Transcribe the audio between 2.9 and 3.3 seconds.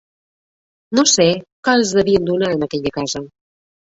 casa